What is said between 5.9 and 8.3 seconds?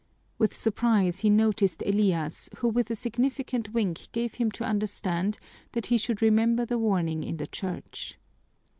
he should remember the warning in the church.